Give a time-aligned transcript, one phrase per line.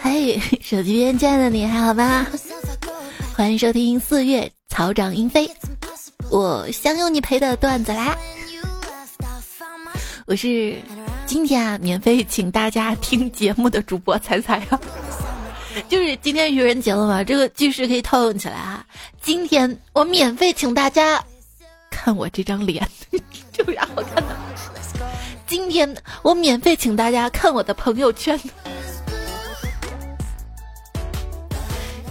[0.00, 2.26] 嘿，手机边亲爱的你还好吗？
[3.36, 5.48] 欢迎收听四月草长莺飞，
[6.30, 8.16] 我相拥你陪的段子啦。
[10.26, 10.76] 我是
[11.26, 14.80] 今天啊免费请大家听节目的主播彩彩啊，
[15.88, 18.84] 就是今天愚人节了嘛，这个句式可以套用起来啊。
[19.22, 21.24] 今天我免费请大家
[21.88, 22.88] 看我这张脸，
[23.52, 24.35] 这有啥好看到？
[25.56, 28.38] 今天我免费请大家看我的朋友圈。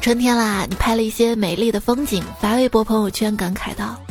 [0.01, 4.01] 春天啦，你拍了一些美丽的风景，发微博朋友圈，感慨道：“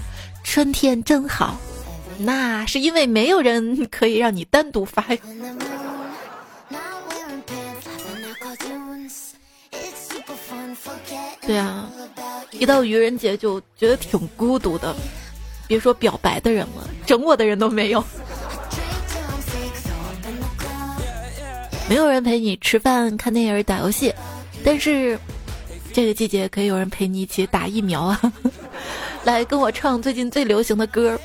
[0.44, 1.56] 春天真好。”
[2.16, 5.04] 那是因为没有人可以让你单独发。
[11.44, 11.90] 对啊，
[12.52, 14.94] 一到愚人节就觉得挺孤独的，
[15.66, 18.04] 别说表白的人了，整我的人都没有。
[21.94, 24.12] 没有人陪你吃饭、看电影、打游戏，
[24.64, 25.16] 但是
[25.92, 28.20] 这个季节可以有人陪你一起打疫苗啊！
[29.22, 31.16] 来跟我唱最近最流行的歌。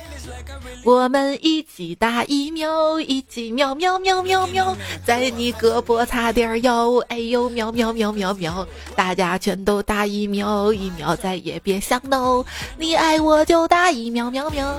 [0.84, 12.44] 我们一起打疫苗，一起喵喵喵喵喵，在你胳膊擦点药，哎呦喵喵喵喵喵，大家全都打疫苗，疫苗再也别想 no，
[12.78, 14.72] 你爱我就打疫苗喵喵。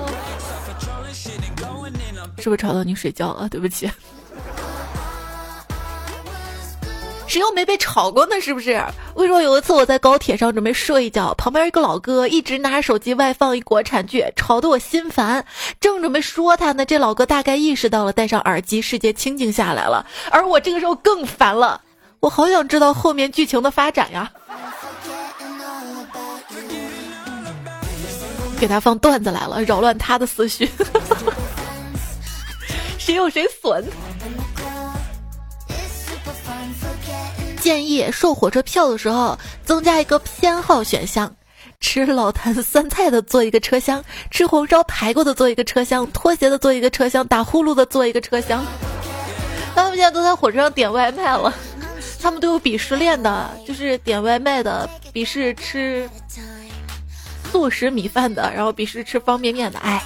[2.38, 3.50] 是不是吵到你睡觉了？
[3.50, 3.92] 对不起。
[7.32, 8.36] 谁又没被吵过呢？
[8.44, 8.72] 是不是？
[9.16, 15.46] 为什么，有一次我在高铁上准备睡一觉，旁边一个老哥一直拿着手机外放一国产剧，吵得我心烦。
[15.80, 20.06] 正准备说他呢，这老哥大概意识到了，戴上耳机，世界清静下来了。
[20.30, 21.80] 而我这个时候更烦了，
[22.20, 24.30] 我好想知道后面剧情的发展呀！
[28.59, 30.70] 给他放段子来了，扰乱他的思绪。
[33.00, 33.86] 谁有谁损。
[37.59, 41.31] 建议售火车票的时候增加一个偏好选项，
[41.80, 48.66] 吃老坛酸菜的坐一个车厢，吃红烧排骨的坐一个车厢，拖鞋的坐一个车厢，打呼噜的坐一个车厢。
[49.75, 51.53] 他们现在都在火车上点外卖了，
[52.19, 56.09] 他们都有鄙视链的，就是点外卖的鄙视吃
[57.52, 60.02] 速食米饭的，然后鄙视吃方便面的，哎。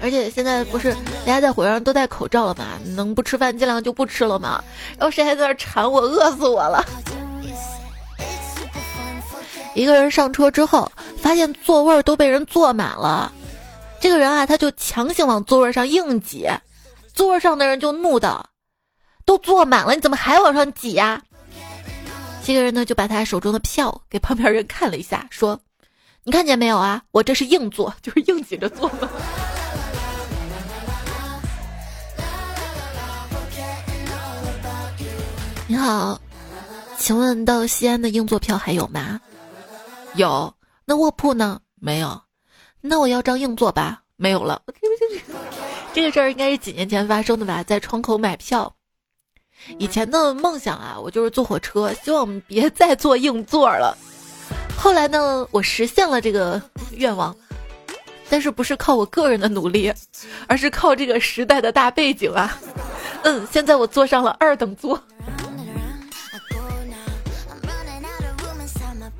[0.00, 0.94] 而且现在不是
[1.24, 2.78] 大家在火车上都戴口罩了嘛？
[2.96, 4.62] 能不吃饭尽量就不吃了嘛。
[4.98, 6.84] 然后谁还在那馋我，饿死我了。
[9.74, 13.30] 一个人上车之后，发现座位都被人坐满了。
[14.00, 16.48] 这个人啊，他就强行往座位上硬挤，
[17.12, 18.44] 座位上的人就怒道
[19.26, 21.22] ：“都坐满了，你怎么还往上挤呀？”
[22.42, 25.60] 这个人呢，就把他手中的票给旁边人看了一下，说
[26.24, 27.02] ：“你看见没有啊？
[27.12, 28.90] 我这是硬座，就是硬挤着坐。”
[35.80, 36.20] 好，
[36.98, 39.18] 请问到西安的硬座票还有吗？
[40.14, 40.52] 有。
[40.84, 41.58] 那卧铺呢？
[41.80, 42.20] 没有。
[42.82, 44.02] 那我要张硬座吧？
[44.16, 44.60] 没有了。
[45.94, 47.62] 这个事儿应该是几年前发生的吧？
[47.62, 48.70] 在窗口买票。
[49.78, 53.96] 以前的梦想啊，我就是坐火车，希望别再坐硬座了。
[54.76, 56.60] 后来呢，我实现了这个
[56.92, 57.34] 愿望，
[58.28, 59.90] 但是不是靠我个人的努力，
[60.46, 62.58] 而是靠这个时代的大背景啊。
[63.22, 65.02] 嗯，现在我坐上了二等座。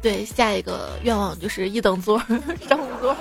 [0.03, 2.19] 对，下一个愿望就是一等座、
[2.69, 3.16] 商务座。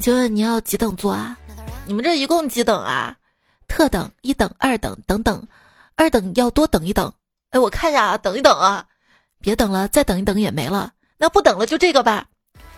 [0.00, 1.36] 请问你要几等座啊？
[1.86, 3.16] 你们这一共几等啊？
[3.68, 5.46] 特等、一等、二等等等，
[5.96, 7.12] 二等要多等一等。
[7.50, 8.86] 哎，我看一下啊，等一等啊，
[9.40, 10.92] 别等了，再等一等也没了。
[11.18, 12.26] 那不等了，就这个吧。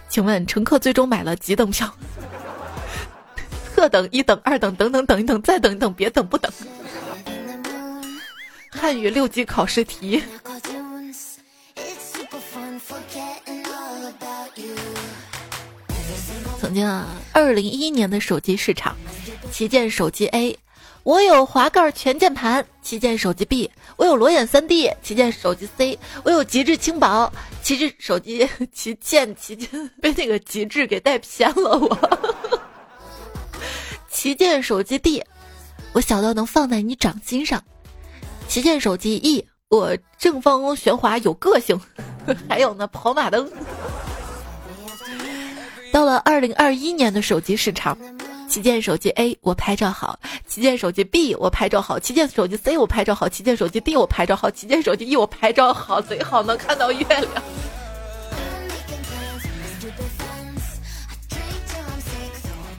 [0.09, 1.93] 请问乘客最终买了几等票？
[3.75, 6.51] 特等、一等、二等等等等一等，再等一等，别等不等。
[8.71, 10.23] 汉语六级考试题。
[16.77, 18.95] 曾经啊，二零一一年的手机市场，
[19.51, 20.59] 旗舰手机 A，
[21.05, 31.99] 我有滑盖全键盘；旗舰手机 B，我有裸眼三 D；旗舰手机 C，我有极致轻薄；旗帜手机 旗舰旗舰被那个极致给带偏了，我
[34.11, 35.25] 旗舰手机 D，
[35.95, 37.59] 我小到能放在你掌心上；
[38.49, 41.79] 旗舰手机 E，我正方旋滑有个性；
[42.51, 43.51] 还有呢，跑马灯。
[45.97, 47.97] 到了二零二一年的手机市场，
[48.51, 57.27] 旗舰手机 A 我拍照好，旗舰手机 B 我拍照好，旗舰手机 C 我拍照好，旗舰手机 D 我拍照好，旗舰手机 E 我拍照好，最好能看到月亮。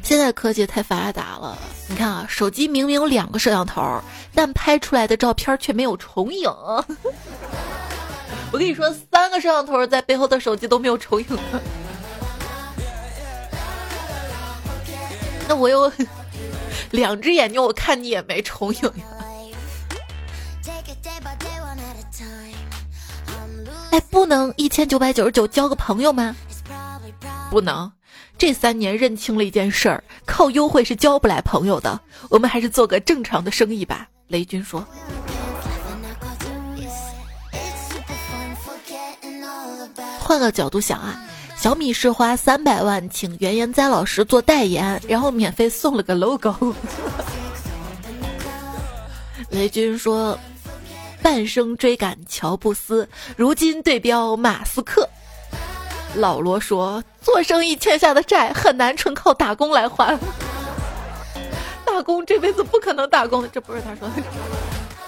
[0.03, 1.57] 现在科技太发达了，
[1.89, 3.99] 你看啊，手机明明有两个摄像头，
[4.35, 6.47] 但拍出来的照片却没有重影。
[8.53, 11.25] 我跟你说，三个摄像头在背后的手机都没有重影。
[15.47, 15.91] 那我有
[16.91, 19.05] 两只眼睛，我看你也没重影呀。
[23.91, 26.35] 哎，不能一千九百九十九交个朋友吗？
[27.49, 27.91] 不能。
[28.37, 31.99] 这三年认清了一件事儿，靠优惠是交不来朋友的。
[32.29, 34.07] 我们还是做个正常的生意吧。
[34.27, 34.85] 雷军说。
[40.19, 41.19] 换个角度想啊，
[41.59, 46.53] 小米是花三百万请袁研哉老师做代言，然后免费送了个 logo。
[49.49, 50.37] 雷军说，
[51.21, 55.09] 半生追赶乔布斯，如今对标马斯克。
[56.15, 60.17] 老罗说：“做生意欠下的债很难纯靠打工来还，
[61.85, 64.13] 打工这辈子不可能打工。”这不是他说的。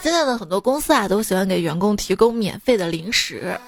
[0.01, 3.59] 现在的很多公司啊，都喜欢给员工提供免费的零食，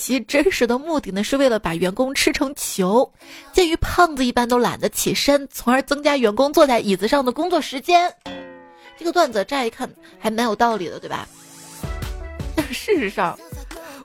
[0.00, 3.12] 其真实的目的呢，是为了把员工吃成球。
[3.52, 8.10] 鉴于胖子一般都懒得起身，从而增加员工坐在椅子上的工作时间。
[8.98, 9.88] 这个段子乍一看
[10.18, 11.28] 还蛮有道理的，对吧？
[12.56, 13.38] 但事实上，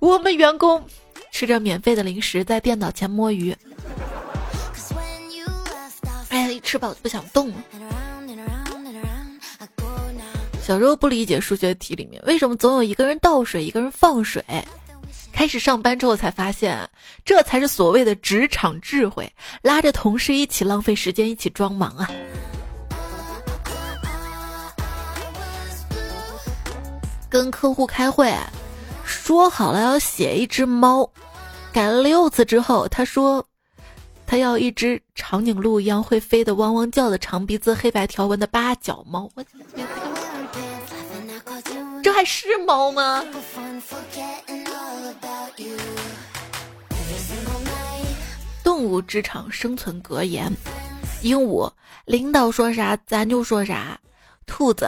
[0.01, 0.83] 我们员工。
[1.31, 3.55] 吃着免费的零食，在电脑前摸鱼。
[6.29, 7.55] 哎呀，一吃饱就不想动了。
[10.61, 14.43] 小时候不理解数学题里面为什么总有一个人倒水，一个人放水。
[15.35, 16.89] 开始上班之后才发现，
[17.25, 19.29] 这才是所谓的职场智慧，
[19.61, 22.09] 拉着同事一起浪费时间，一起装忙啊。
[27.29, 28.33] 跟客户开会，
[29.03, 31.11] 说好了要写一只猫。
[31.73, 33.45] 改了六次之后，他说，
[34.25, 39.29] 他要一只长颈鹿一样会飞的、汪汪叫的、长鼻子、黑白条纹的八角猫。
[39.35, 39.43] 我
[42.05, 43.25] 这还是猫吗？
[48.63, 50.53] 动物职场生存格言：
[51.23, 51.67] 鹦鹉，
[52.05, 53.97] 领导说啥咱就说啥；
[54.45, 54.87] 兔子，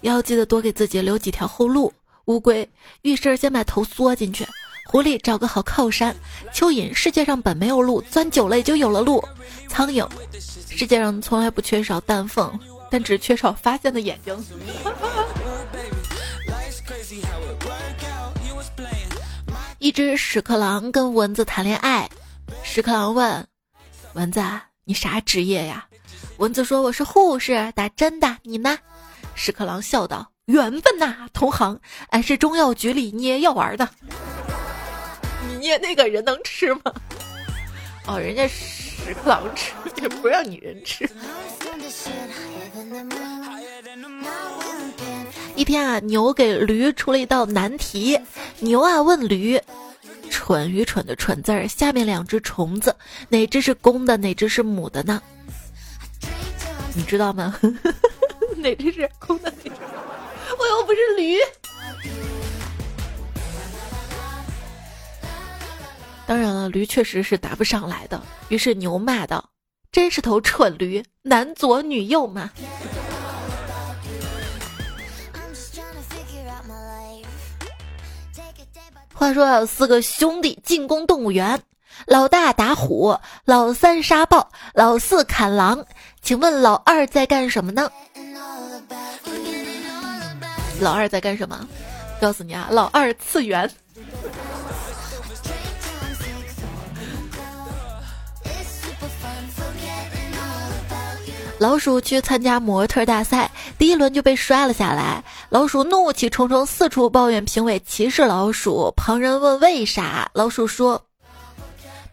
[0.00, 1.88] 要记得多给自己留几条后路；
[2.24, 2.68] 乌龟，
[3.02, 4.44] 遇事先把头缩进去。
[4.86, 6.16] 狐狸找个好靠山，
[6.52, 9.24] 蚯蚓世界上本没有路，钻久了也就有了路。
[9.68, 10.04] 苍蝇，
[10.68, 12.58] 世界上从来不缺少蛋缝，
[12.90, 14.36] 但只缺少发现的眼睛。
[19.80, 22.06] 一只屎壳郎跟蚊子谈恋爱，
[22.62, 23.46] 屎壳郎问
[24.12, 24.38] 蚊子
[24.84, 25.88] ：“你啥职业呀？”
[26.36, 28.36] 蚊子说：“我是护士，打针的。
[28.42, 28.78] 你呢？”
[29.34, 31.80] 屎壳郎笑道：“缘分呐，同行，
[32.10, 33.88] 俺是中药局里捏药丸的。”
[35.48, 36.82] 你捏那个人能吃吗？
[38.06, 39.72] 哦，人家屎壳郎吃，
[40.02, 41.08] 也不让你人吃。
[45.60, 48.18] 一天啊，牛给驴出了一道难题。
[48.60, 49.60] 牛啊问驴
[50.32, 52.96] ：“蠢愚蠢的蠢字儿，下面两只虫子，
[53.28, 55.20] 哪只是公的，哪只是母的呢？
[56.94, 57.54] 你知道吗？
[58.56, 59.52] 哪只是公的？
[60.58, 61.36] 我又不是驴。”
[66.26, 68.22] 当然了，驴确实是答不上来的。
[68.48, 69.50] 于是牛骂道
[69.92, 72.50] ：“真是头蠢驴，男左女右嘛！”
[79.20, 81.60] 话说有四个兄弟进攻动物园，
[82.06, 85.84] 老大打虎，老三杀豹，老四砍狼。
[86.22, 87.92] 请问老二在干什么呢？
[90.80, 91.68] 老二在干什么？
[92.18, 93.70] 告诉你啊，老二次元。
[101.58, 105.22] 老鼠去参加模特大赛，第一轮就被摔了下来。
[105.50, 108.94] 老鼠怒气冲冲，四处抱怨评委歧视老鼠。
[108.96, 111.04] 旁人问为啥，老鼠说：“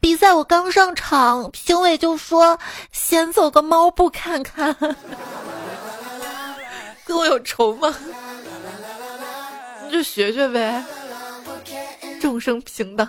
[0.01, 2.57] 比赛我刚上场，评委就说
[2.91, 4.75] 先走个猫步看看。
[7.05, 7.95] ”跟我有仇吗？
[9.85, 10.83] 你就学学呗。
[12.19, 13.07] 众生平等。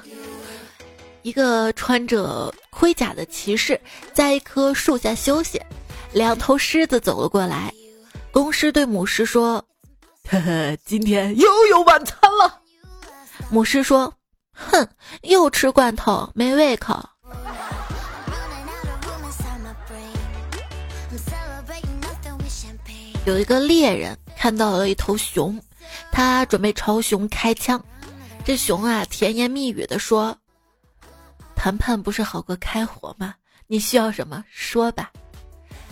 [1.22, 3.80] 一个穿着盔甲的骑士
[4.12, 5.58] 在一棵树下休息。
[6.12, 7.72] 两头狮子走了过来，
[8.30, 9.64] 公狮对母狮说
[10.30, 12.60] ：“呵呵，今天又有晚餐了。”
[13.50, 14.12] 母狮说
[14.52, 14.86] ：“哼，
[15.22, 17.02] 又吃罐头，没胃口。”
[23.24, 25.58] 有一个猎人看到了一头熊，
[26.12, 27.82] 他准备朝熊开枪，
[28.44, 30.36] 这熊啊甜言蜜语的说
[31.56, 33.34] ：“谈判不是好过开火吗？
[33.66, 35.10] 你需要什么，说吧。”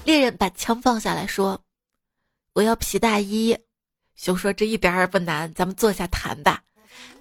[0.04, 1.60] 猎人把枪放下来说
[2.54, 3.56] ：“我要皮大衣。”
[4.16, 6.60] 熊说：“这一点儿不难，咱们坐下谈吧。”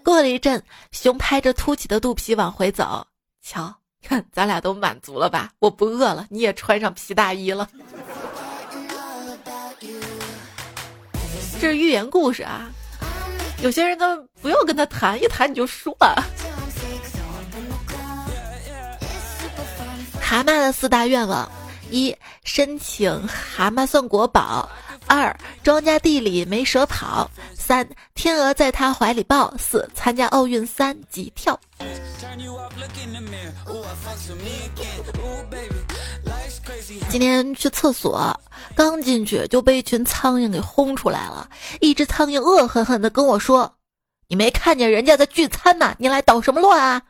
[0.03, 0.61] 过了一阵，
[0.91, 3.05] 熊拍着凸起的肚皮往回走。
[3.41, 5.51] 瞧，看咱俩都满足了吧？
[5.59, 7.67] 我不饿了，你也穿上皮大衣了。
[11.59, 12.69] 这是寓言故事啊！
[13.61, 16.23] 有些人都不用跟他谈，一谈你就输了。
[20.21, 21.49] 蛤蟆的四大愿望：
[21.89, 24.69] 一、申请蛤蟆算国宝；
[25.15, 31.57] 二、庄稼地里没蛇跑；三、天鹅在他怀里抱；四、参加奥运三级跳。
[37.09, 38.37] 今天去厕所，
[38.75, 41.49] 刚进去就被一群苍蝇给轰出来了。
[41.79, 43.73] 一只苍蝇恶狠狠地跟我说
[44.27, 45.95] ：“你没看见人家在聚餐吗？
[45.97, 47.01] 你来捣什么乱啊？”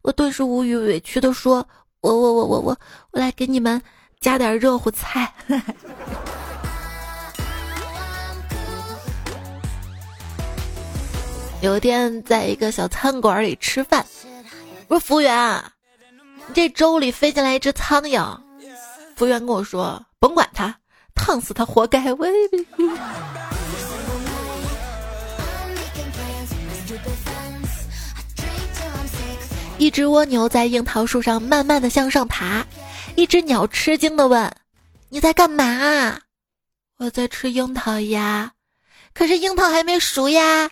[0.00, 1.68] 我顿时无语，委屈地说。
[2.00, 2.78] 我我我我我
[3.12, 3.80] 我来给你们
[4.20, 5.32] 加点热乎菜。
[11.62, 14.04] 有一天在一个小餐馆里吃饭，
[14.88, 15.62] 我说服务员，
[16.52, 18.36] 这粥里飞进来一只苍蝇。
[19.14, 20.74] 服务员跟我说：“甭管它，
[21.14, 22.26] 烫死它活该。”我。
[29.78, 32.66] 一只蜗牛在樱桃树上慢慢的向上爬，
[33.14, 34.52] 一只鸟吃惊的问
[35.10, 36.18] ：“你在干嘛
[36.98, 38.50] ？”“我在吃樱桃呀，
[39.14, 40.68] 可是樱桃还没熟呀。”“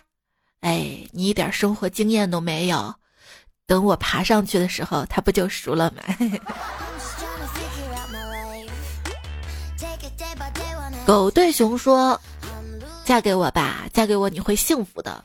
[0.61, 2.93] 哎，你一点生活经验都没有，
[3.67, 6.01] 等我爬上去的时候，它不就熟了吗？”
[11.05, 12.19] 狗对熊说
[13.03, 15.21] ：“嫁给我吧，嫁给我你会幸福的。”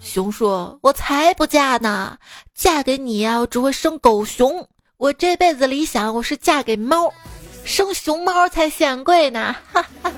[0.00, 2.16] 熊说：“我才不嫁呢，
[2.54, 4.66] 嫁给你呀，我只会生狗熊。
[4.96, 7.12] 我这辈子理想，我是嫁给猫，
[7.64, 10.12] 生熊猫才显贵呢。”哈哈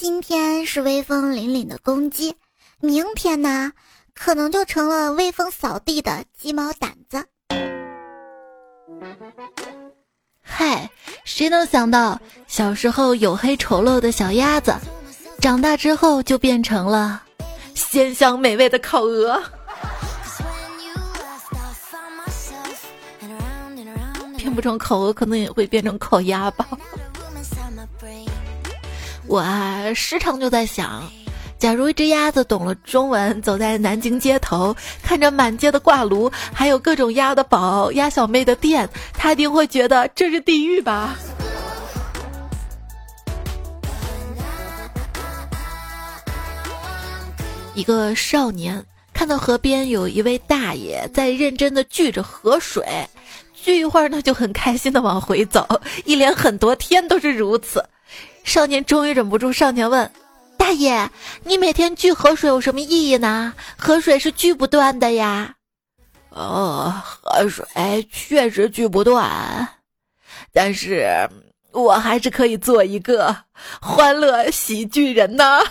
[0.00, 2.36] 今天是威风凛凛的公鸡，
[2.78, 3.72] 明天呢，
[4.14, 7.26] 可能就成了威风扫地的鸡毛掸子。
[10.40, 10.88] 嗨，
[11.24, 14.72] 谁能想到小时候黝黑丑陋的小鸭子？
[15.40, 17.20] 长大之后就变成了
[17.74, 19.42] 鲜香美味的烤鹅，
[24.36, 26.68] 变 不成烤鹅，可能也会变成烤鸭吧。
[29.28, 31.02] 我啊，时常就在想，
[31.58, 41.14] 假如一只鸭子懂了中文，走在南京街头，看着满街的挂炉，还有各种鸭的宝、鸭小妹的店，它一定会觉得这是地狱吧。
[47.74, 48.82] 一个少年
[49.12, 52.82] 看到河边有一位大爷在认真的锯着河水，
[53.52, 55.68] 锯一会儿呢就很开心的往回走，
[56.06, 57.84] 一连很多天都是如此。
[58.48, 60.10] 少年终于忍不住上前问
[60.56, 61.10] ：“大爷，
[61.44, 63.52] 你每天聚河水有什么意义呢？
[63.76, 65.54] 河水是聚不断的呀。
[66.32, 67.66] ”“哦，河水
[68.10, 69.68] 确实聚不断，
[70.50, 71.28] 但是
[71.72, 73.36] 我还是可以做一个
[73.82, 75.44] 欢乐喜剧人呢。”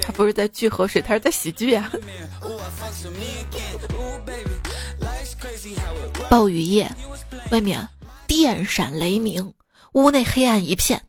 [0.00, 1.90] 他不是在聚河水，他是在喜剧呀。
[6.30, 6.90] 暴雨夜，
[7.50, 7.88] 外面
[8.26, 9.54] 电闪雷鸣，
[9.92, 11.08] 屋内黑暗一片。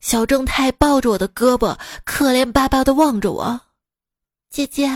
[0.00, 3.60] 小正太抱着我的胳膊，可怜巴巴的望着我。
[4.50, 4.88] 姐姐，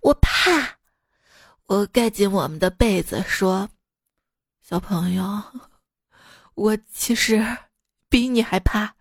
[0.00, 0.78] 我怕。
[1.66, 3.68] 我盖紧我们的被子，说
[4.62, 5.42] ：“小朋友，
[6.54, 7.44] 我其实
[8.08, 8.94] 比你还怕。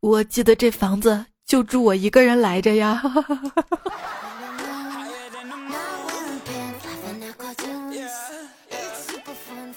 [0.00, 3.02] 我记得这房子。”就住我一个人来着呀。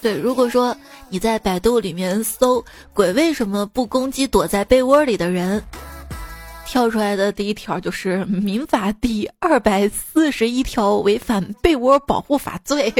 [0.06, 0.76] 对，如果说
[1.08, 5.60] 你在百度里面搜“鬼为什么不攻击躲在被窝里的人”，
[6.64, 12.94] 跳出来的第一条就是《民法》第二百四十一条违反被窝保护法罪，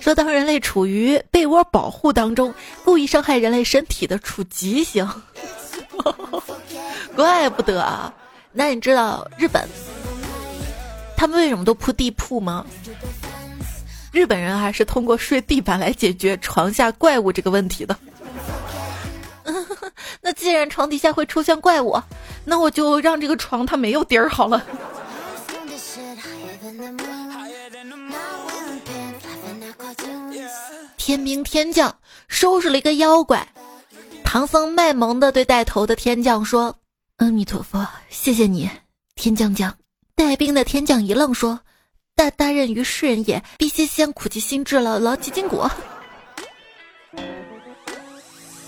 [0.00, 5.06] 说当人类处于被窝保护当中，故意伤害人类身体的，处极刑。
[7.14, 8.10] 怪不得啊！
[8.50, 9.68] 那你知道日本
[11.18, 12.64] 他们为什么都铺地铺吗？
[14.16, 17.94] 日本人还是通过睡地板来解决床下怪物这个问题的。
[20.22, 22.00] 那既然床底下会出现怪物，
[22.42, 24.64] 那我就让这个床它没有底儿好了。
[30.96, 31.94] 天兵天将
[32.26, 33.46] 收拾了一个妖怪。
[34.24, 36.74] 唐僧卖萌的对带头的天将说
[37.18, 38.70] ：“阿弥陀佛，谢谢你，
[39.14, 39.76] 天将将，
[40.14, 41.60] 带兵的天将一愣，说
[42.16, 45.62] ：“大大任于世人也，必须先苦其心志了，劳其筋骨。”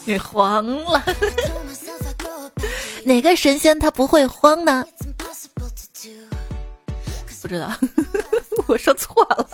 [0.04, 1.02] 你慌了？
[3.04, 4.86] 哪个神仙他不会慌呢？
[7.40, 7.72] 不知道，
[8.68, 9.48] 我说错了。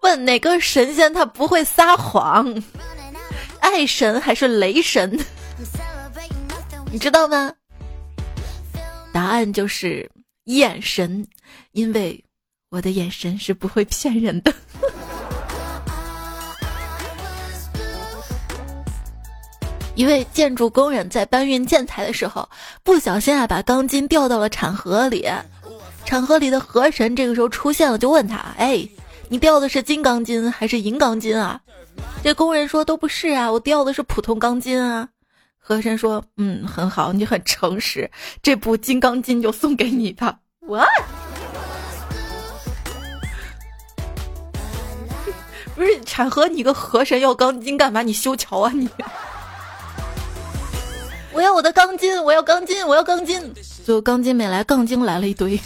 [0.00, 2.62] 问哪个神仙他不会撒谎？
[3.60, 5.18] 爱神还是雷神？
[6.92, 7.52] 你知道吗？
[9.12, 10.08] 答案就是
[10.44, 11.26] 眼神，
[11.72, 12.24] 因为
[12.70, 14.52] 我的眼神是不会骗人的。
[19.96, 22.46] 一位建筑工人在搬运建材的时候，
[22.82, 25.26] 不小心啊把钢筋掉到了产河里。
[26.04, 28.86] 产河里的河神这个时候出现了，就问他：“哎，
[29.28, 31.58] 你掉的是金钢筋还是银钢筋啊？”
[32.22, 35.08] 这工人说：“都不是啊，我掉的是普通钢筋啊。”
[35.58, 38.10] 河神说：“嗯，很好，你很诚实，
[38.42, 40.84] 这部金刚筋就送给你吧。”我
[45.78, 48.02] 不是产河，你个河神要钢筋干嘛？
[48.02, 48.88] 你修桥啊你？
[51.32, 53.54] 我要我的钢筋，我要钢筋，我要钢筋。
[53.84, 55.56] 最后钢筋没来，杠精来了一堆。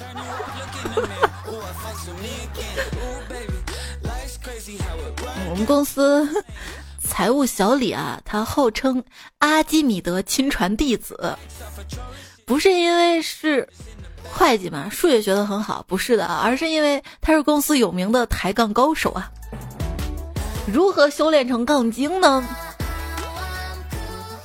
[5.49, 6.29] 我们公司
[7.03, 9.03] 财务小李啊，他号称
[9.39, 11.35] 阿基米德亲传弟子，
[12.45, 13.67] 不是因为是
[14.31, 19.33] 会计嘛，数学学得很好，不是的，而是因为他是公司有名的抬杠高手啊。
[20.67, 22.45] 如何修炼成杠精呢？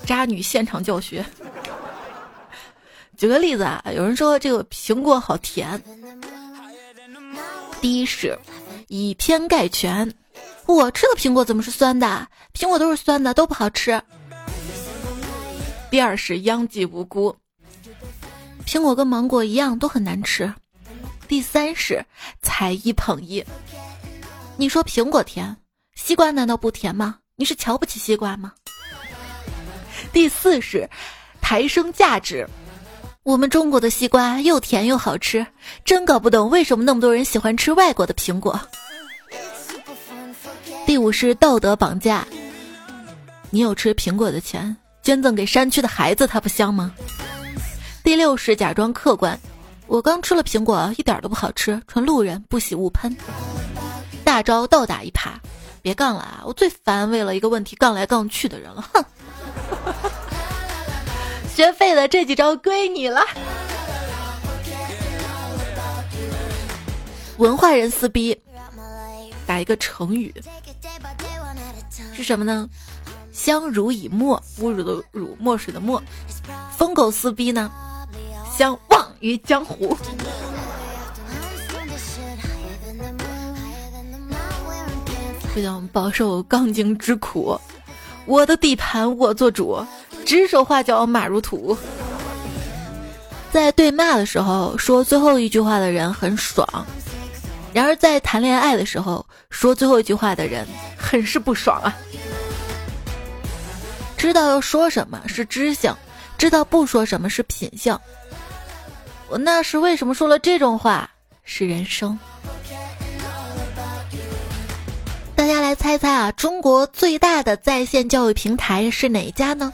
[0.05, 1.25] 渣女现场教学。
[3.17, 5.81] 举个例子啊，有人说这个苹果好甜。
[7.81, 8.37] 第一是
[8.87, 10.11] 以偏概全，
[10.65, 12.27] 我吃的苹果怎么是酸的？
[12.53, 14.01] 苹果都是酸的，都不好吃。
[15.89, 17.35] 第二是殃及无辜，
[18.65, 20.53] 苹果跟芒果一样都很难吃。
[21.27, 22.03] 第三是
[22.41, 23.43] 才一捧一，
[24.57, 25.55] 你说苹果甜，
[25.97, 27.15] 西瓜难道不甜吗？
[27.35, 28.53] 你是瞧不起西瓜吗？
[30.13, 30.87] 第四是
[31.41, 32.47] 抬升价值，
[33.23, 35.45] 我们中国的西瓜又甜又好吃，
[35.83, 38.57] 真搞不懂为什么那么多人喜欢吃外国的苹果。
[40.85, 42.25] 第五是道德绑架，
[43.49, 46.93] 你有吃苹果的钱，捐赠给山区的孩子，它不香吗？
[48.03, 49.37] 第六是假装客观，
[49.87, 53.17] 我刚吃了苹果，一点都不好吃，纯路人不喜勿喷。
[54.23, 55.31] 大招倒打一耙，
[55.87, 56.43] 别杠了啊！
[56.43, 59.05] 我最烦为了一个问题杠来杠去的人了，哼。
[61.47, 63.21] 学废的这几招归你了。
[67.37, 68.37] 文化人撕逼，
[69.45, 70.35] 打一个成语
[72.13, 72.67] 是什么呢？
[73.31, 76.03] 相濡以沫，侮辱的辱，墨水的墨。
[76.77, 77.71] 疯狗撕逼呢？
[78.53, 79.97] 相忘于江湖。
[85.57, 87.59] 不想饱受杠精之苦。
[88.27, 89.83] 我的地盘我做主，
[90.23, 91.75] 指手画脚马如土。
[93.51, 96.63] 在对骂的时候说最后一句话的人很爽，
[97.73, 100.63] 然而在谈恋爱的时候说最后一句话的人
[100.95, 101.89] 很是不爽啊。
[104.15, 105.91] 知道要说什么是知性，
[106.37, 107.97] 知道不说什么是品性。
[109.27, 111.09] 我那时为什么说了这种话？
[111.45, 112.15] 是人生。
[115.37, 119.71] 大家来猜猜啊，中国最大的在线教育平台是哪一家呢？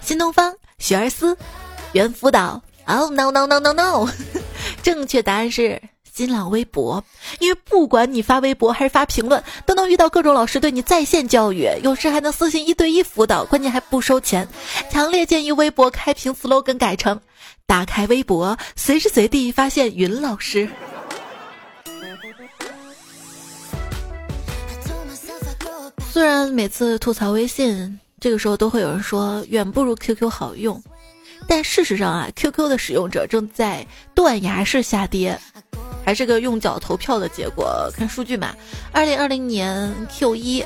[0.00, 1.38] 新东方、学而思、
[1.92, 2.60] 猿辅导。
[2.86, 4.08] Oh no no no no no！
[4.82, 5.80] 正确答案是
[6.12, 7.04] 新浪微博，
[7.38, 14.48] 因为不管你发微博还是发评论，都能遇到各种老师对你在线教育，有时还能私信一对一辅导，关键还不收钱。
[14.90, 17.20] 强烈建议微博开屏 slogan 改成：
[17.64, 20.68] 打开微博，随时随地发现云老师。
[26.18, 30.82] 虽然每次吐槽微信，这个时候都会有人说远不如 QQ 好用，
[31.46, 35.38] 但事实上啊，QQ 的使用者正在断崖式下跌，
[36.04, 37.88] 还是个用脚投票的结果。
[37.94, 38.52] 看数据嘛，
[38.90, 40.64] 二零二零年 Q 一。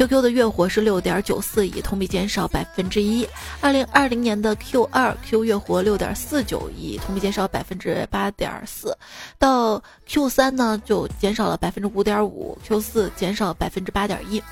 [0.00, 3.28] QQ 的月活是六点九四亿，同比减少百分之一。
[3.60, 8.96] 二零二零年的 Q 二，Q 月活六点四九亿，同比减少百分之八点四。
[9.38, 14.42] 到 Q 三呢，就减少了百分之五点五，Q 四减少百分之八点一。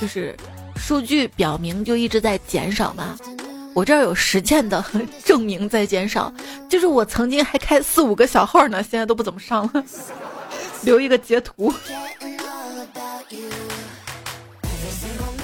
[0.00, 0.36] 就是
[0.76, 3.18] 数据表明就一直在减少嘛。
[3.74, 4.84] 我这儿有实践的
[5.24, 6.32] 证明在减少，
[6.68, 9.82] 就是我曾经还开四五个小号呢，现在都不怎么上了。
[10.82, 11.74] 留一个截图。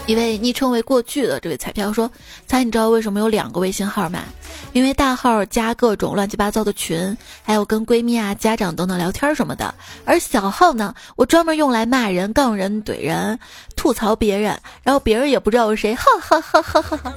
[0.07, 2.11] 一位昵称为“过去的”这位彩票说
[2.46, 4.24] ：“猜你知道为什么有两个微信号吗？
[4.72, 9.72] 因为大号加各种乱七八糟的群，还有跟闺蜜啊、家长等等聊天什么的；
[10.05, 13.38] 而小号呢，我专门用来骂人、杠人、怼人、
[13.76, 17.14] 吐槽别人，然后别人也不知道我是谁，哈哈哈哈哈哈！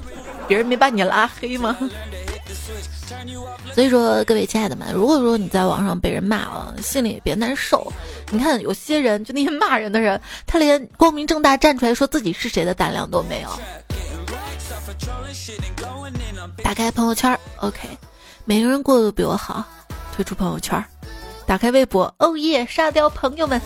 [0.48, 1.76] 别人没把你拉黑吗？”
[3.74, 7.92] 所以说，各位亲爱的们，如果说你在网上被人骂了，心里也别难受。
[8.32, 13.50] 你看，有些人就那些骂人的人，他连光明正大站出来说自己是谁的胆量都没有。
[16.64, 17.80] 打开朋友圈，OK，
[18.46, 19.66] 每个人过得都比我好，
[20.16, 20.84] 退出朋友圈。
[21.46, 23.60] 打开微博，哦耶，沙雕朋友们。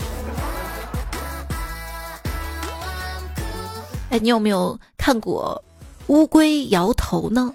[4.10, 5.62] 哎，你有没有看过
[6.08, 7.54] 乌龟摇头呢？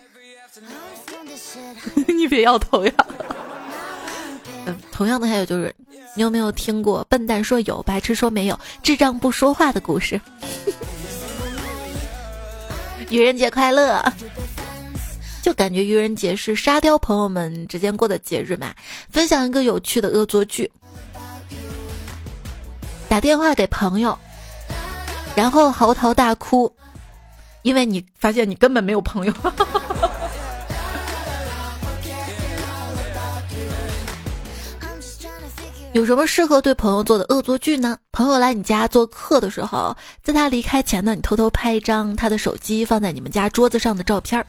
[2.08, 2.94] 你别摇头呀！
[4.66, 5.76] 嗯，同样的还有就是，
[6.16, 10.20] 你有没有听过笨蛋说有，白痴说没有，智障不说话的故事？
[13.10, 14.04] 愚人节快乐！
[15.44, 18.74] 就感觉愚人节是沙雕朋友们之间过的节日嘛。
[19.12, 20.72] 分享一个有趣的恶作剧：
[23.08, 24.18] 打电话给朋友，
[25.36, 26.74] 然后嚎啕大哭，
[27.62, 29.34] 因为你发现你根本没有朋友。
[35.96, 37.98] 有什么适合对朋友做的恶作剧呢？
[38.12, 44.46] 朋友来你家做客的时候，在他离开前呢，你偷偷拍一张他的手机放在你们家桌子上的照片儿。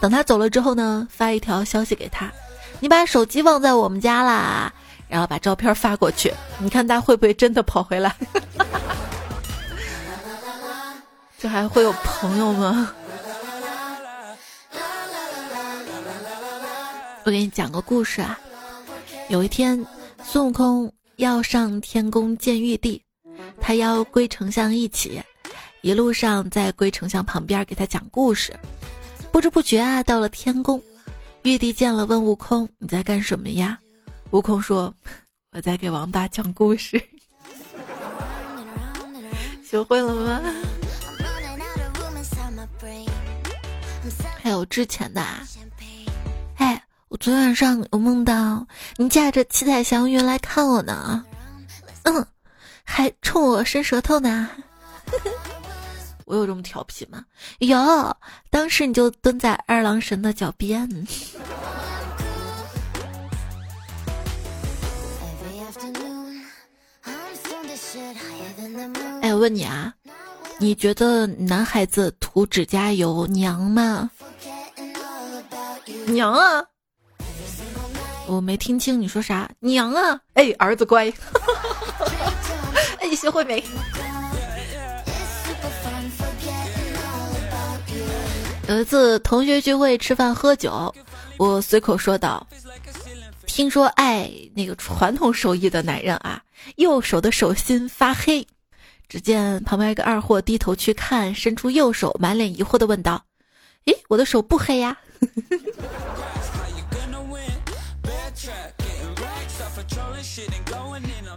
[0.00, 2.28] 等他走了之后呢，发一条消息给他
[2.82, 4.72] ：“你把手机忘在我们家啦。”
[5.08, 8.12] 然后把照片发过去，你看他会不会真的跑回来？
[11.38, 12.92] 这还会有朋友吗？
[17.22, 18.36] 我给你讲个故事啊，
[19.28, 19.86] 有一天。
[20.24, 23.00] 孙悟空要上天宫见玉帝，
[23.60, 25.22] 他邀龟丞相一起，
[25.82, 28.52] 一路上在龟丞相旁边给他讲故事。
[29.30, 30.82] 不知不觉啊，到了天宫，
[31.42, 33.78] 玉帝见了，问悟空：“你在干什么呀？”
[34.32, 34.92] 悟空说
[35.52, 37.00] ：“我在给王八讲故事。
[39.62, 40.42] ”学会了吗？
[44.42, 45.20] 还有之前的。
[45.20, 45.46] 啊。
[47.14, 51.24] 我昨晚上有梦到你驾着七彩祥云来看我呢，
[52.02, 52.26] 嗯，
[52.82, 54.50] 还冲我伸舌头呢。
[56.26, 57.24] 我有这么调皮吗？
[57.60, 57.78] 有，
[58.50, 60.90] 当时你就蹲在二郎神的脚边。
[69.22, 69.94] 哎，我问你啊，
[70.58, 74.10] 你觉得男孩子涂指甲油娘吗？
[76.08, 76.60] 娘啊！
[78.26, 80.18] 我没听清你说啥，娘啊！
[80.34, 81.12] 哎，儿子乖。
[82.98, 83.62] 哎，学会没？
[88.66, 90.94] 有一次同学聚会吃饭喝酒，
[91.36, 92.46] 我随口说道
[93.46, 96.42] ：“听说爱那个传统手艺的男人啊，
[96.76, 98.46] 右手的手心发黑。”
[99.06, 103.22] 只见旁边一个二货低头去看，伸出右手，满脸疑惑的问道
[103.84, 104.96] ：“诶，我的手不黑呀？”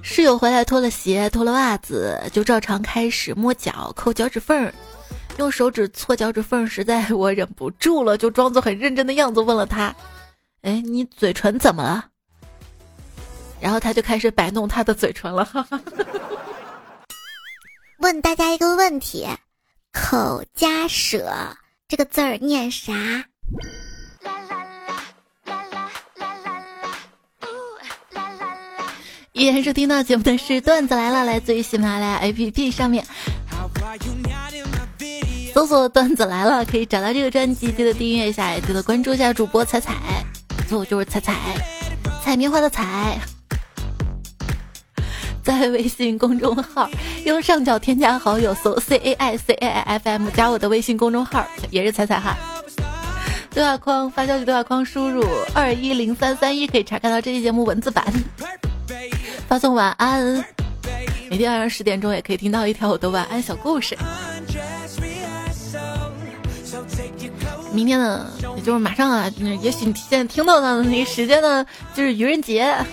[0.01, 4.73] 室友回来脱了鞋，脱了袜子，就照常开始摸脚、抠脚趾缝儿，
[5.37, 6.67] 用手指搓脚趾缝儿。
[6.67, 9.95] 实在我忍不住了，就装作很认真的样子问了他
[10.63, 12.05] ：“哎，你嘴唇怎么了？”
[13.59, 15.47] 然后他就开始摆弄他的嘴唇了。
[17.99, 19.27] 问大家一个问题：
[19.91, 21.31] 口加舍
[21.87, 22.93] 这个字儿念啥？
[29.37, 33.05] 依然收听到节目的是段子来了，来自于喜马拉雅 APP 上面，
[35.53, 39.93] 搜索段子来了可以找到这个专辑，记得订阅一下，也记得关注一下主播彩彩，
[40.67, 41.35] 错就是彩彩，
[42.23, 43.19] 采棉花的彩，
[45.43, 46.89] 在微信公众号
[47.23, 52.35] 右上角添加好友，搜 C A I C A I F M，加我的微信公众号也是彩彩哈，
[53.51, 55.23] 对话框发消息，对话框输入
[55.53, 58.03] 二一零三三一，可以查看到这期节目文字版。
[59.47, 60.43] 发送晚安，
[61.29, 63.97] 每天晚上十点钟也可以听到一条我的晚安小故事。
[67.73, 72.75] 明天呢，也就是马上啊，也许你现在听到的那个时间呢，就是愚人节。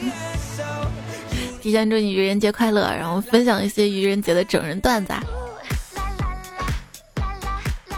[1.62, 5.14] 提前祝你愚人节快乐，然后分享一些愚人节的整人段子。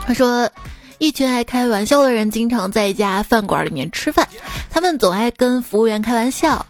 [0.06, 0.48] 他说，
[0.98, 4.28] 一群爱开玩笑的人经常在一家饭馆里面吃饭，
[4.70, 6.64] 他们总爱跟服务员开玩笑。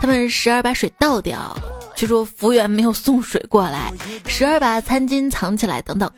[0.00, 1.56] 他们时而把水倒掉，
[1.94, 3.92] 就说服务员没有送水过来；
[4.26, 6.10] 时而把餐巾藏起来，等等。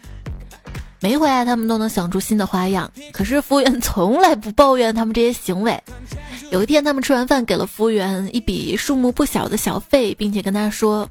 [1.02, 5.82] 每回来他们都能想出新的花样，可是服务员从来不抱怨他们这些行为。
[6.50, 11.08] 有一天，他们吃完饭给了服务员一笔数目不小的小费，并且跟他说：“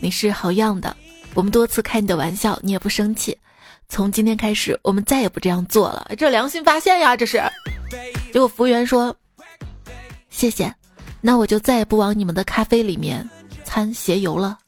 [0.00, 0.94] 你是好样的，
[1.32, 3.38] 我们多次开你的玩笑，你也不生气。
[3.88, 7.42] 从今天开始，我们再也不这样做了。”这良心发现呀，这是。
[8.34, 9.16] 结果服务员说
[10.28, 10.74] ：“谢谢，
[11.26, 13.26] 那我就再也不往你们的咖啡里面
[13.64, 14.58] 掺鞋油了。”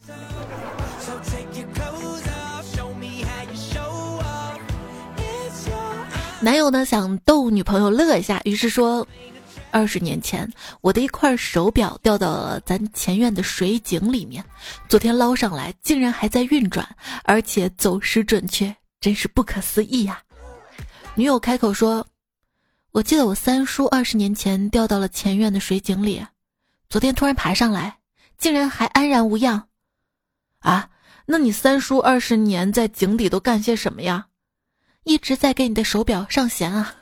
[6.40, 9.06] 男友呢想逗女朋友乐一下，于是说
[9.70, 14.42] ：“二十年前我的一块手表掉到了咱前院的水井里面，
[14.88, 16.88] 昨天捞上来竟然还在运转，
[17.24, 20.22] 而且走时准确，真是不可思议呀！”
[21.16, 22.06] 女友开口说
[22.92, 26.24] ：“我记得我三叔二十年前掉到了前院的水井里，
[26.88, 27.98] 昨天突然爬上来，
[28.38, 29.68] 竟然还安然无恙。
[30.60, 30.90] 啊，
[31.26, 34.26] 那你三叔二十年在井底都干些什么呀？”
[35.04, 36.92] 一直在给你的手表上弦啊！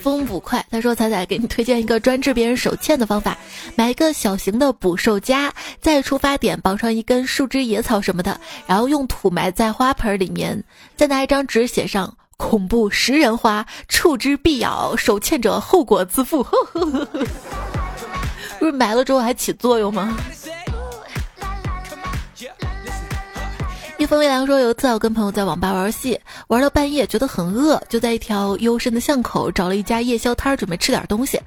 [0.00, 3.36] 风捕快，他说：“彩彩给你推荐一个专治别人手欠的方法，
[3.74, 10.62] 买一个小型的捕兽夹，在出发点绑上一根树枝、野草什么的，然后用土埋在花盆里面，
[10.94, 16.42] 再拿一张纸写上‘恐怖食人花，触之必咬，手欠者后果自负’。
[16.44, 17.26] 呵呵呵
[18.58, 20.16] 不是埋了之后还起作用吗？”
[23.98, 31.40] 一风微凉说：“有一次我跟朋友在网吧玩游戏，玩到半夜，觉得很饿，就在一条幽深的巷口找了一家夜宵摊，准备吃点东西。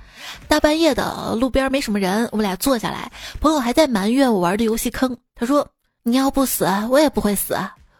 [0.47, 5.15] 大半夜的，路边没什么人，我们俩坐下来，朋友还在埋怨我玩的游戏坑。
[5.36, 5.67] 他说
[6.02, 7.56] ：‘你要不死，我也不会死。’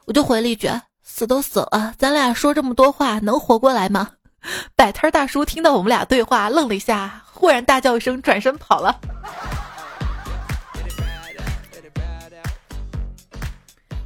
[0.08, 0.68] 我就回了一句
[1.20, 4.12] ：‘死都死了，咱俩说这么多话，能活过来吗？’
[4.74, 8.98] 摆摊大叔听到我们俩对话，愣了一下，忽然大叫一声，转身跑了。”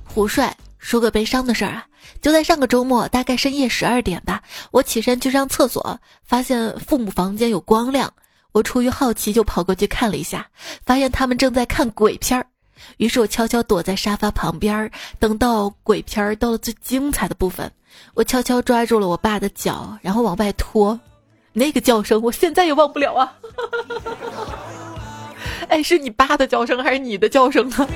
[0.03, 1.85] 胡帅说个悲伤的事儿啊，
[2.19, 8.11] 就在上个周末，大概深夜十二点吧，我起身去上厕所，发现父母房间有光亮，
[8.53, 10.47] 我出于好奇就跑过去看了一下，
[10.83, 12.47] 发现他们正在看鬼片儿，
[12.97, 17.71] 于是我悄悄躲在沙发旁边，等到鬼片到了最精彩的部分，
[18.13, 20.99] 我悄悄抓住了我爸的脚，然后往外拖，
[21.53, 23.33] 那个叫声我现在也忘不了啊！
[25.69, 27.87] 哎，是你爸的叫声还是你的叫声呢？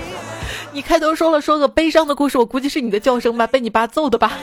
[0.71, 4.37] 你开头说了说个悲伤的故事，我估计是你的叫声吧，被你爸揍的吧。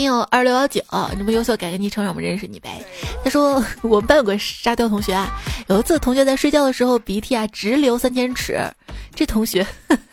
[0.00, 0.82] 听友二六幺九，
[1.18, 2.82] 这么优秀，改个昵称让我们认识你呗。
[3.22, 5.28] 他说 我们班有个沙雕同学啊，
[5.68, 8.58] 有一次同学在睡觉的时候鼻涕啊直流三千尺，
[9.14, 9.66] 这同学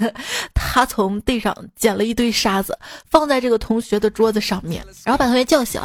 [0.53, 2.77] 他从地上捡了一堆沙子
[3.09, 5.81] 放在这个同学的桌子上面，然后把同学叫醒。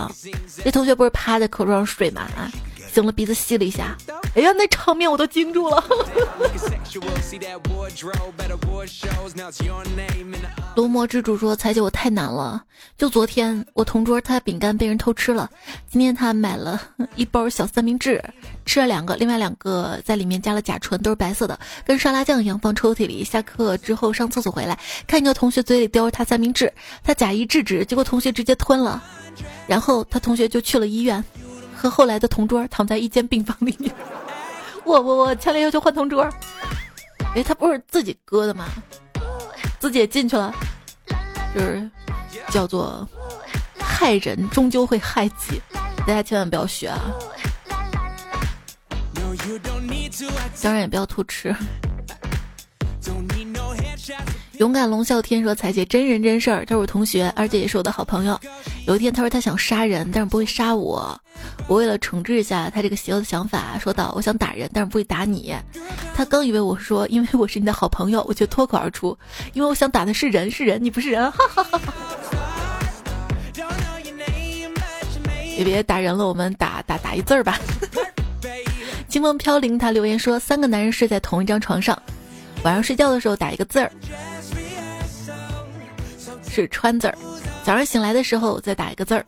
[0.65, 2.23] 这同学不是趴在课桌上睡吗？
[2.37, 2.51] 啊。
[2.93, 3.97] 醒了，鼻子吸了一下，
[4.37, 5.83] 哎呀，那场面我都惊住了。
[10.77, 12.63] 罗魔之主说：“彩姐，我太难了。
[12.99, 15.49] 就昨天，我同桌他饼干被人偷吃了。
[15.91, 16.79] 今天他买了
[17.17, 18.23] 一包小三明治，
[18.67, 23.25] 吃了两个，另外两个在里面加了甲醇，都是白色的，跟沙拉酱一样，放抽屉里。
[23.25, 26.71] 下课之后上厕所回来，看一个同学嘴里叼着他三明治，
[27.03, 29.03] 他假意制止，结果同学直接吞了，
[29.67, 31.25] 然后他同学就去了医院。”
[31.83, 33.93] 和后来的同桌躺在一间病房里面，
[34.85, 36.23] 我我我强烈要求换同桌。
[37.35, 38.67] 哎，他不是自己割的吗？
[39.81, 40.55] 自己也进去了，
[41.53, 41.91] 就是
[42.51, 43.05] 叫做
[43.81, 45.61] 害人终究会害己，
[46.07, 47.01] 大家千万不要学啊！
[50.63, 51.53] 当然也不要偷吃。
[54.59, 58.39] 勇敢龙啸天说：“彩姐真人真事儿，他是我同学，而且也是我的好朋友。
[58.87, 61.19] 有一天，他说他想杀人，但是不会杀我。
[61.67, 65.55] 我为了惩治一下他这个邪恶的想法，说道：我想打人，但是不会打你。
[66.15, 69.17] 他刚以为我说，因为我是你的好朋友，我却脱口而出：
[69.55, 71.29] 因为我想打的是人，是人，你不是人。
[71.33, 71.95] 哈哈哈哈
[75.57, 77.59] 也别打人了，我们打打打一字儿吧。
[79.09, 82.01] 清风飘零，他留言说：三个男人睡在同一张床上，
[82.63, 83.91] 晚上睡觉的时候打一个字儿。”
[86.55, 87.17] 是川字儿，
[87.65, 89.25] 早上醒来的时候再打一个字儿，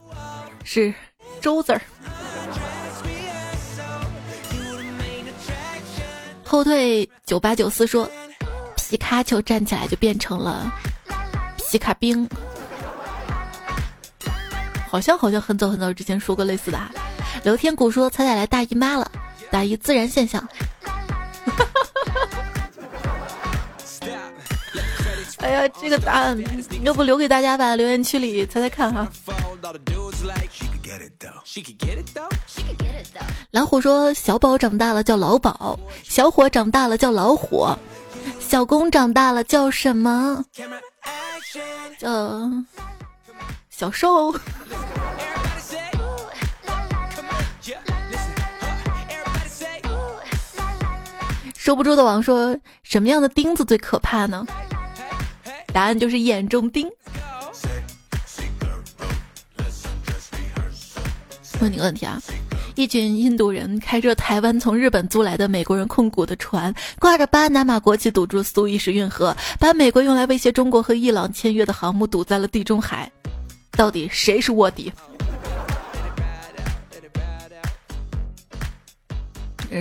[0.63, 0.93] 是
[1.41, 1.81] 周字儿。
[6.45, 8.07] 后退九八九四说，
[8.77, 10.71] 皮卡丘站起来就变成了
[11.71, 12.29] 皮卡兵，
[14.87, 16.93] 好像好像很早很早之前说过类似的啊。
[17.43, 19.11] 刘天谷说，彩彩来大姨妈了，
[19.51, 20.47] 打一自然现象。
[25.55, 26.37] 呀，这个答案
[26.83, 29.09] 要不留给大家吧，留言区里猜猜看哈。
[33.53, 37.67] 老虎说：“小宝长大了叫老宝，小伙长大了叫老虎，
[38.41, 40.45] 小公长大了叫什么？
[41.99, 42.51] 叫
[43.71, 44.35] 小瘦。
[51.57, 54.45] ”收不住的王说：“什么样的钉子最可怕呢？”
[55.75, 56.89] 答案就是眼中钉。
[61.61, 62.23] 问你个问题啊，
[62.77, 73.11] 一群印度人开着台湾从日本租来的美国人控股的船，挂着巴拿马国旗堵住苏伊士运河，把美国用来威胁中国和伊朗签约的航母堵在了地中海，
[73.73, 74.93] 到底谁是卧底？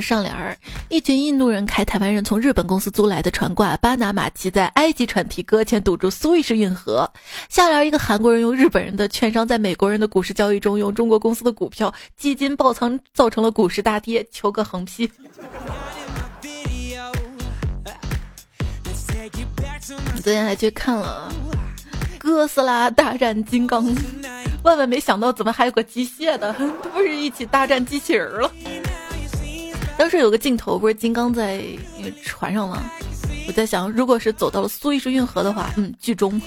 [0.02, 0.58] 上联儿，
[0.90, 7.10] 一群印度人开台湾人从日本公司租来的船挂巴拿马旗，在埃及船体搁浅堵住苏伊士运河。
[7.50, 14.26] 下联一个韩国人用日本人的券商在美国人的股市交易中用中国公司的股票基金爆仓，造成了股市大跌。
[14.32, 15.10] 求个横批。
[20.14, 21.32] 你昨天还去看了
[22.18, 23.86] 《哥斯拉大战金刚》，
[24.64, 26.54] 万万没想到，怎么还有个机械的？
[26.94, 28.52] 不是一起大战机器人了？
[29.98, 31.64] 当时有个镜头，不是金刚在
[32.24, 32.84] 船上吗？
[33.48, 36.42] 我在想，如果是走到了苏伊士运河的话，嗯，剧中。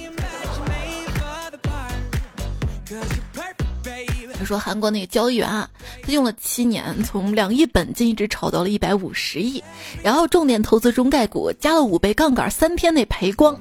[4.39, 5.69] 他说韩国那个交易员啊，
[6.03, 9.63] 他用了七年，从两亿本金一直炒到了一百五十亿，
[10.03, 13.59] 然后重点投资中概股，加了五倍杠杆，三天内赔光，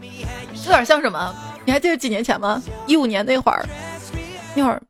[0.65, 1.33] 有点像什么？
[1.65, 2.61] 你还记得几年前吗？
[2.87, 3.65] 一五年那会儿，
[4.53, 4.81] 那会儿。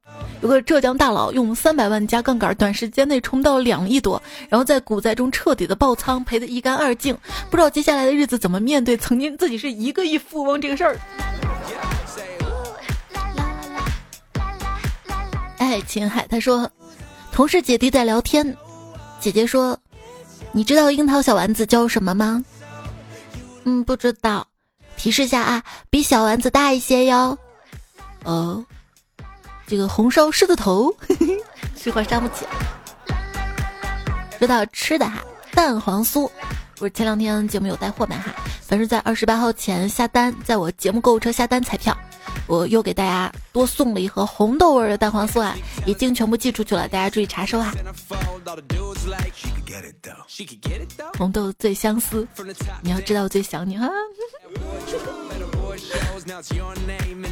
[0.46, 7.18] 有个浙江大佬用三百万加杠杆，短时间内冲到两亿多，然后在股灾中彻底的爆仓，赔得一干二净。
[7.50, 11.00] 不知道接下来的日子怎么面对曾经自己是一个亿富翁这个事儿。
[15.58, 16.70] 哎，秦海他说，
[17.32, 18.56] 同事姐弟在聊天，
[19.20, 19.80] 姐姐说
[20.54, 22.46] ：“你知道樱桃小丸子叫什么吗？”
[23.66, 24.46] 嗯，不知道。
[24.96, 27.36] 提示下啊，比小丸子大一些哟。
[28.24, 28.64] 哦。
[29.68, 30.96] 这个红烧狮子头，
[31.76, 32.46] 实话伤不起。
[34.38, 35.24] 说到吃的哈，
[35.54, 36.30] 蛋黄酥，
[36.76, 38.16] 不是前两天节目有带货吗？
[38.18, 41.98] 哈，凡是在二十八号前下单，在我节目购物车下单彩票，
[42.46, 47.74] 我又给大家多送了一盒红豆味的蛋黄酥啊，已经全部寄出去了，大家注意查收啊。
[51.18, 52.28] 红豆最相思，
[52.82, 53.90] 你要知道我最想你哈。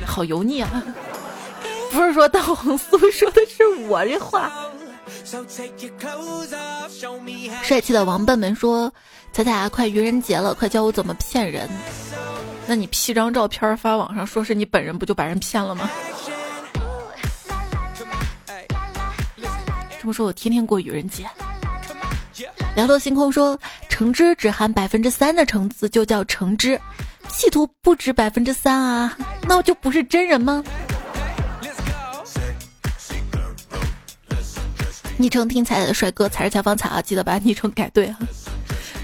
[0.06, 0.84] 好油腻啊！
[1.94, 4.52] 不是说大黄酥，说的是我这话。
[7.62, 8.92] 帅气的王笨笨说
[9.32, 11.70] ：“彩彩啊，快愚人节了，快教我怎么骗人。”
[12.66, 15.88] 那你 P 张照片发网上，说是你本人，不就把人骗了吗？
[20.02, 21.30] 这么说，我天天过愚人节。
[22.76, 26.80] 聊到星空说：“橙汁只含百分之三的橙子就叫橙汁
[27.30, 30.64] ，P 图不止百分之三啊，那我就不是真人吗？”
[35.24, 38.18] 昵称听彩的帅哥才是采访彩啊，记得把昵称改对啊。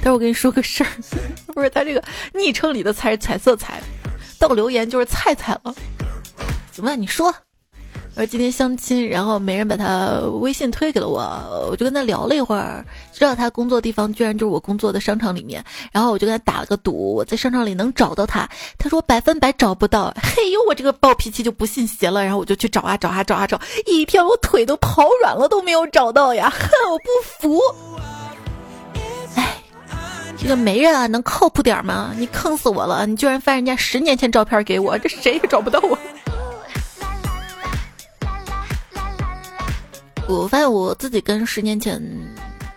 [0.02, 0.90] 但是我跟你说个事儿，
[1.56, 2.04] 不是他这个
[2.34, 3.82] 昵称里的才是彩色彩，
[4.38, 5.74] 到留言就是菜菜了。
[6.74, 7.34] 怎么，你说。
[8.20, 11.22] 而今天相亲，然后没人把他微信推给了我，
[11.72, 18.46] 我就跟他聊了一会儿，知道他工作地方居然就是我工作的商场里面，然后我就跟他打了个赌，我在商场里能找到他。
[18.78, 27.62] 他说百分百找不到，嘿呦，我这个暴脾气就不信邪了，然后我就去找啊找啊找啊找，一天我腿都跑软了都没有找到呀，哼，我不服。
[29.36, 29.56] 哎，
[30.38, 32.12] 这个媒人啊，能靠谱点吗？
[32.18, 35.98] 你坑死我了，你居然翻人家十年前照片给我，这谁也找不到我。
[40.30, 42.00] 我发现我自己跟十年前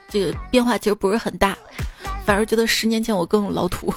[0.09, 1.57] 这个变化其实不是很大，
[2.25, 3.93] 反而觉得十年前我更老土。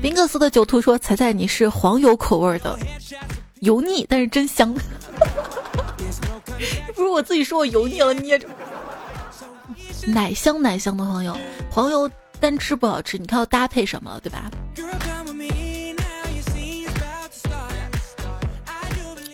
[0.00, 2.78] 宾克斯的酒徒说：“彩彩，你是黄油口味的，
[3.60, 4.72] 油腻但是真香。
[6.94, 8.40] ”不是我自己说我油腻了，你也
[10.06, 11.36] 奶香奶香的黄油，
[11.70, 14.50] 黄油单吃不好吃，你看要搭配什么，对吧？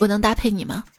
[0.07, 0.85] 能搭配你吗？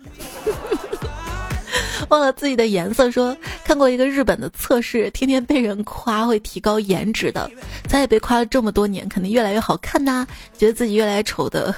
[2.09, 3.35] 忘了自己的颜色，说
[3.65, 7.51] 看过一个日本的测试，天天被人夸会提高颜值的。
[7.87, 10.25] 咱也被夸了这么多年，肯定越来越好看呐。
[10.57, 11.75] 觉得自己越来越丑的，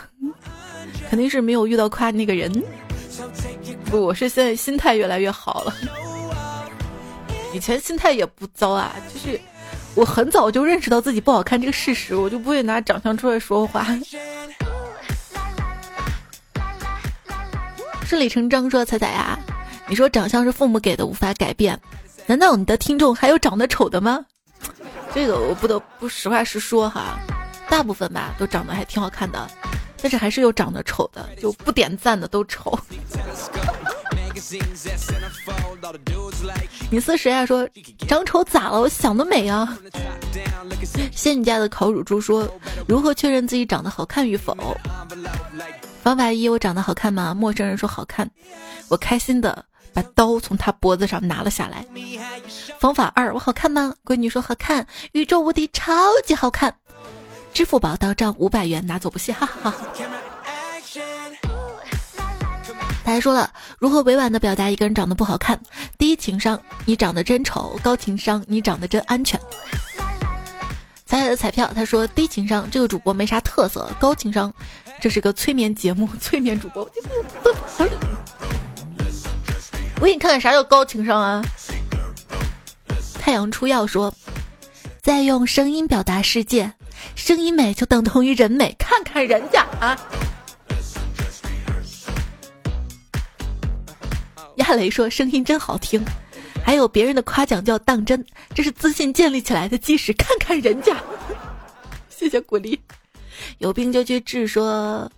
[1.09, 2.51] 肯定是没有遇到夸那个人。
[3.85, 5.73] 不，我是现在心态越来越好了。
[7.51, 9.39] 以前心态也不糟啊，就是
[9.95, 13.87] 我很早就认识到自己不好看这个事实，我就不会拿长相出来说话。
[18.09, 19.37] 顺理成章说：“彩彩呀，
[19.87, 21.79] 你说长相是父母给的，无法改变，
[22.25, 24.25] 难道你的听众还有长得丑的吗？”
[25.13, 27.19] 这个我不得不实话实说哈，
[27.69, 29.47] 大部分吧都长得还挺好看的，
[30.01, 32.75] 但是还是有长得丑的，就不点赞的都丑。
[36.89, 37.45] 你四十呀？
[37.45, 37.69] 说
[38.07, 38.81] 长丑咋了？
[38.81, 39.77] 我想得美啊！
[41.11, 42.51] 仙女家的烤乳猪说：
[42.87, 44.57] 如何确认自己长得好看与否？
[46.01, 47.33] 方法一：我长得好看吗？
[47.33, 48.29] 陌生人说好看，
[48.87, 51.85] 我开心的把刀从他脖子上拿了下来。
[52.79, 53.93] 方法二：我好看吗？
[54.05, 55.93] 闺女说好看，宇宙无敌，超
[56.25, 56.73] 级好看。
[57.53, 59.75] 支付宝到账五百元，拿走不谢，哈哈哈。
[63.03, 65.59] 他还说了如何委婉的表达一个人长得不好看：
[65.97, 69.39] 低情商，你长得真丑；高情商，你长得真安全。
[71.05, 74.53] 彩彩的彩票，他说低情商，这个主播没啥特色；高情商，
[75.01, 76.89] 这是个催眠节目， 催眠主播。
[80.01, 81.41] 我给你看看啥叫高情商啊！
[83.19, 84.13] 太阳出药说，
[85.01, 86.73] 在用声音表达世界，
[87.15, 89.97] 声音美就等同于人美，看看人家啊！
[94.55, 96.03] 亚雷说：“声音真好听，
[96.63, 100.13] 还有别人的夸奖叫当真，这是自信建立起来的基石。
[100.13, 100.95] 看看人家，
[102.09, 102.79] 谢谢鼓励。
[103.59, 104.47] 有病就去治。
[104.47, 105.11] 说，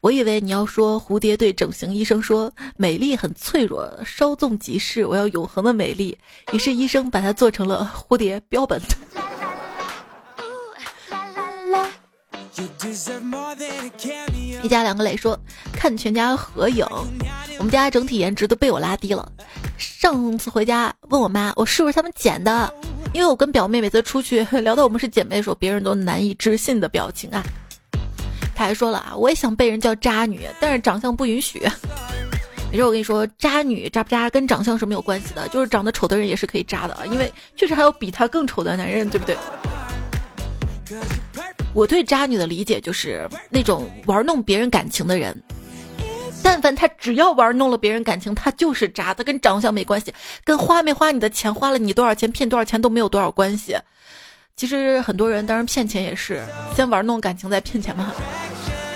[0.00, 6.16] 我以为你要说蝴蝶对整形医生说，美丽很脆弱，稍纵即逝，我要永恒的美丽。
[6.52, 8.80] 于是医生把它做成了蝴蝶标本。”
[14.62, 15.38] 一家两个磊说
[15.72, 16.86] ：“看全家合影，
[17.58, 19.30] 我们家整体颜值都被我拉低了。
[19.76, 22.72] 上次回家问我妈，我是不是他们剪的？
[23.16, 27.42] 因为我跟表妹每次出去 聊到我们是姐妹的时候，别人都难以置信的表情啊。
[28.54, 31.58] 他还说了啊，我也想被人叫渣女，但是长相不允许。
[32.70, 39.34] 没事，我跟你说，渣女渣不渣跟长相是没有关系的，就是长得丑的人也是可以渣的，因为确实还有比他更丑的男人，对不对？”
[41.72, 45.34] 我对渣女的理解就是那种玩弄别人感情的人，
[46.42, 50.14] 但凡他只要玩弄了别人感情，他就是渣，他跟长相没关系，
[50.44, 53.76] 跟花没花你的钱，花了你多少钱，骗多少钱都没有多少关系。
[54.56, 56.42] 其实很多人当然骗钱也是
[56.74, 58.12] 先玩弄感情再骗钱嘛。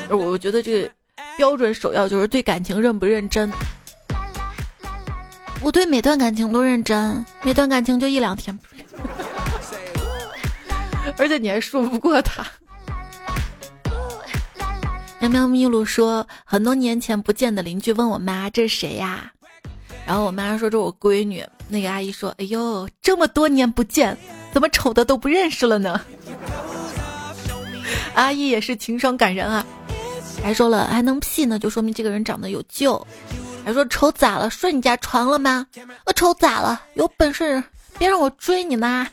[0.08, 0.90] 我觉得这个
[1.36, 3.52] 标准首要就是对感情认不认真。
[5.60, 8.58] 我对每段感情都认真，每段感情就一两天，
[11.18, 12.42] 而且你还说不过他。
[15.20, 19.30] 喵喵咪噜说，很多年前不见的邻居问我妈：“这是谁呀？”
[20.06, 24.16] 然后我妈说：“这是我闺女。”那个阿姨说：“哎呦，这么多年不见，
[24.50, 26.00] 怎么丑的都不认识了呢？”
[28.14, 29.64] 阿姨也是情商感人啊，
[30.42, 33.06] 还说了还能 P 呢，就说明这个人长得有救。
[33.62, 34.48] 还说丑咋了？
[34.48, 35.66] 睡你家床了吗？
[36.06, 36.80] 我丑咋了？
[36.94, 37.62] 有本事
[37.98, 39.06] 别让我追你呢！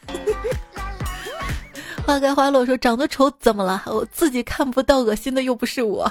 [2.08, 3.84] 花开花落说长得丑怎么了？
[3.86, 6.10] 我自己看不到，恶心的又不是我。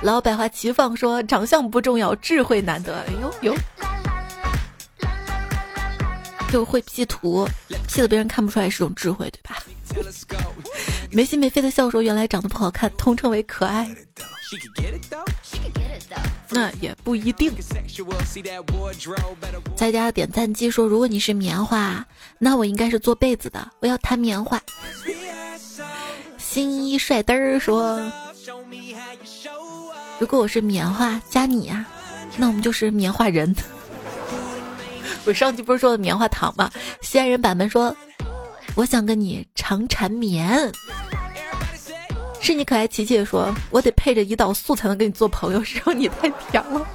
[0.00, 2.96] 老百花齐放说长相不重要，智慧难得。
[3.00, 3.54] 哎呦呦，
[6.50, 7.46] 就会 P 图
[7.86, 9.58] ，P 的别人看不出来是种智慧，对吧？
[11.12, 13.94] 没心没肺的笑说原来长得不好看，统称为可爱。
[16.50, 17.52] 那也不一定。
[19.74, 22.06] 在家点赞机说如果你是棉花，
[22.38, 24.60] 那我应该是做被子的，我要弹棉花。
[26.38, 28.00] 新一帅嘚儿说
[30.18, 31.84] ：“如果我是棉花加你呀，
[32.36, 33.54] 那我们就是棉花人。”
[35.26, 36.70] 我上期不是说的棉花糖吗？
[37.02, 37.94] 西安人版本说
[38.76, 40.72] ：“我想跟你长缠绵。”
[42.40, 46.86] 是你可爱琪琪说：“我得配着胰岛素才能跟你做朋友，是让你太甜了。”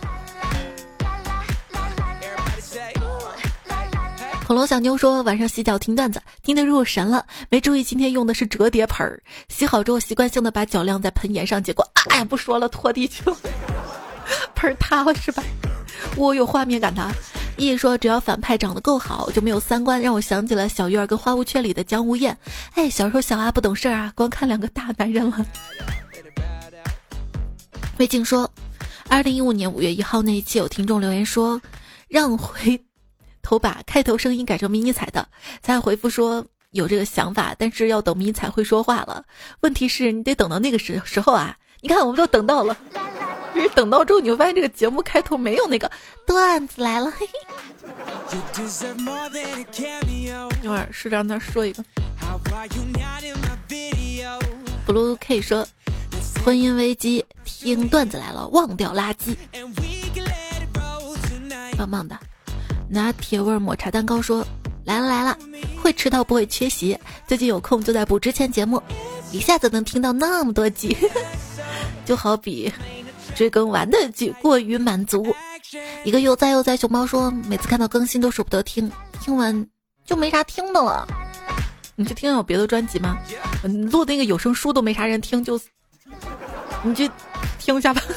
[4.47, 9.21] 恐龙小妞说：“晚上洗脚听段子，听得入神了，没注意今天用的是折叠盆儿。
[9.49, 13.35] 洗好之后，习惯性的把脚晾在盆沿上，结果哎呀，不说了，拖地去了，
[14.55, 15.43] 盆儿塌了是吧？
[16.17, 17.09] 我有画面感的。
[17.67, 22.37] 一说只要反派长得够好，就没有三观，让我想起了小鱼儿跟花无缺里的江无艳。
[22.73, 25.45] 哎，小时候小啊不懂事儿啊，光看两个大男人了。
[27.97, 28.51] 魏静说，
[29.07, 31.61] 二零一五年五月一号那一期有听众留言说，
[32.07, 32.83] 让回。”
[33.43, 35.27] 头把开头声音改成迷你彩的，
[35.61, 39.23] 才回复说有这个想法，但是要等迷彩会说话了。
[39.61, 41.57] 问题是你得等到那个时时候啊！
[41.81, 42.77] 你看，我们都等到了。
[43.53, 45.89] 可是等到之后，你会发现这个节目开头没有那个
[46.25, 47.11] 段子来了。
[47.11, 47.33] 嘿嘿。
[50.61, 51.83] 一会儿试着让他说一个。
[54.87, 55.67] Blue K 说：
[56.45, 59.35] 婚姻危机，听段子来了，忘掉垃圾。
[61.77, 62.17] 棒棒的。
[62.89, 64.45] 拿铁味抹茶蛋糕说
[64.85, 65.37] ：“来了来了，
[65.81, 66.97] 会迟到不会缺席。
[67.27, 68.81] 最近有空就在补之前节目，
[69.31, 70.95] 一下子能听到那么多集，
[72.05, 72.71] 就好比
[73.35, 75.33] 追更完的剧过于满足。”
[76.03, 79.65] 一个悠哉悠哉熊猫说：“每次看到更新都舍不得听，听完
[80.05, 81.07] 就没啥听的了。
[81.95, 83.17] 你去听有别的专辑吗？
[83.91, 85.59] 录那个有声书都没啥人听，就
[86.83, 87.09] 你去
[87.59, 88.01] 听一下吧。”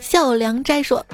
[0.00, 1.04] 笑良斋说：“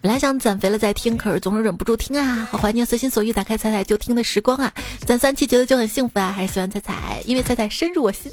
[0.00, 4.72] 本来想攒肥了再听，可是总是忍不住听啊，好怀念随心所欲打开彩彩就听的时光啊！
[5.04, 8.30] 攒三期觉得就很幸福啊，还是喜欢彩彩，因为彩彩深入我心。”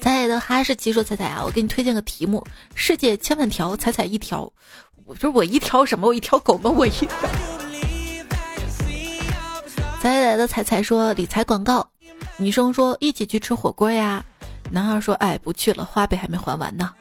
[0.00, 4.50] 彩彩的哈士奇说：“彩彩啊，我给你推荐个题目：世界千万条，彩彩一条。
[5.04, 6.06] 我说我一条什么？
[6.08, 6.70] 我一条狗吗？
[6.70, 7.08] 我一条。”
[10.00, 11.90] 彩彩的彩彩说：“理财广告。”
[12.38, 14.24] 女生说：“一起去吃火锅呀。”
[14.72, 16.94] 男孩说：“哎，不去了，花呗还没还完呢。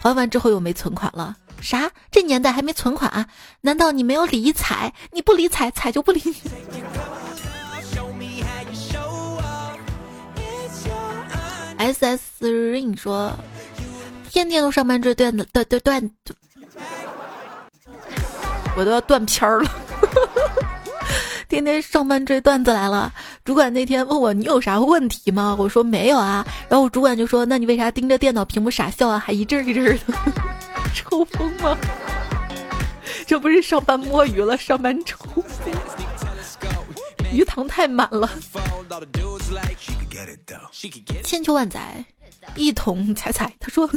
[0.00, 1.36] 还完之后又没存款了。
[1.60, 1.90] 啥？
[2.12, 3.10] 这年代还没存款？
[3.10, 3.26] 啊？
[3.62, 4.94] 难道你没有理财？
[5.10, 6.34] 你不理财，财就不理你。”
[11.84, 13.30] S S Ring 说
[14.32, 16.10] ：“天天都上班追段子，断断断，
[18.74, 19.70] 我都要断片儿了。
[21.46, 23.12] 天天上班追段子来了。
[23.44, 25.54] 主管那天问我你有啥问题吗？
[25.58, 26.44] 我说没有啊。
[26.70, 29.18] 然后主管就说：那你为啥盯着电脑屏幕傻笑啊？
[29.18, 29.98] 还一阵一阵的，
[30.96, 31.76] 抽风吗？
[33.26, 35.74] 这不是上班摸鱼了，上班抽风。”
[37.34, 38.30] 鱼塘太满了，
[41.24, 42.04] 千秋万载，
[42.54, 43.52] 一同彩彩。
[43.58, 43.90] 他说：“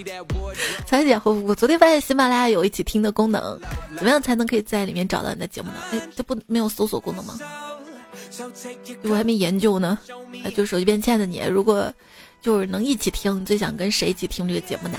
[0.86, 3.60] 彩姐，我我昨天发现喜马拉雅有一起听的功能，
[3.94, 5.74] 怎么样才能可以在里面找到你的节目呢？
[5.92, 7.38] 哎，这不没有搜索功能吗？
[9.02, 9.98] 我还没研究呢。
[10.42, 11.92] 哎，就手机边，亲爱的你，如果
[12.40, 14.98] 就是能一起听，你最想跟谁一起听这个节目呢？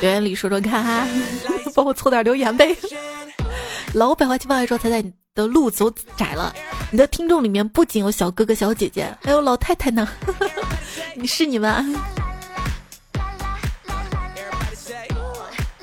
[0.00, 1.08] 留言里说说看哈，
[1.74, 2.76] 帮我凑点留言呗。
[3.94, 5.02] 老百花齐放爱说彩彩。”
[5.34, 6.54] 的路走窄了，
[6.90, 10.06] 你的听众里面不仅有小哥哥小姐姐，还有老太太呢。
[11.16, 11.72] 你是你们？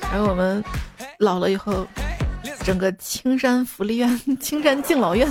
[0.00, 0.62] 然后我们
[1.18, 1.84] 老了以后，
[2.64, 5.28] 整个青山福利院、青山敬老院。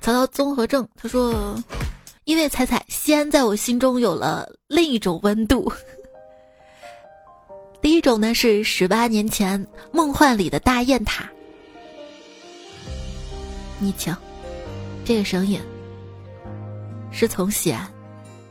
[0.00, 1.60] 曹操综合症，他说
[2.22, 5.72] ：“因为彩彩，西安在我心中有了另一种温度。”
[7.80, 11.30] 第一种呢是十八年前梦幻里的大雁塔，
[13.78, 14.12] 你瞧，
[15.04, 15.60] 这个声音
[17.12, 17.88] 是从西安